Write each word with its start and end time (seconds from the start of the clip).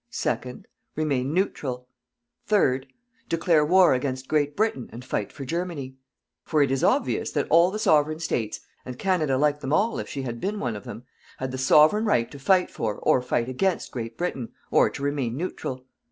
Second: 0.09 0.67
Remain 0.95 1.31
neutral. 1.31 1.87
Third: 2.47 2.87
Declare 3.29 3.63
war 3.67 3.93
against 3.93 4.27
Great 4.27 4.55
Britain 4.57 4.89
and 4.91 5.05
fight 5.05 5.31
for 5.31 5.45
Germany. 5.45 5.95
For 6.43 6.63
it 6.63 6.71
is 6.71 6.83
obvious 6.83 7.29
that 7.33 7.45
all 7.51 7.69
the 7.69 7.77
Sovereign 7.77 8.17
States 8.19 8.61
and 8.83 8.97
Canada 8.97 9.37
like 9.37 9.59
them 9.59 9.71
all 9.73 9.99
if 9.99 10.09
she 10.09 10.23
had 10.23 10.41
been 10.41 10.59
one 10.59 10.75
of 10.75 10.85
them 10.85 11.03
had 11.37 11.51
the 11.51 11.59
Sovereign 11.59 12.05
Right 12.05 12.31
to 12.31 12.39
fight 12.39 12.71
for 12.71 12.95
or 12.95 13.23
against 13.31 13.91
Great 13.91 14.17
Britain, 14.17 14.51
or 14.71 14.89
to 14.89 15.03
remain 15.03 15.37
neutral. 15.37 15.85